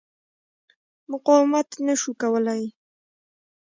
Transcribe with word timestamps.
مقاومت 1.11 1.69
نه 1.85 1.93
شو 2.01 2.11
کولای. 2.21 2.63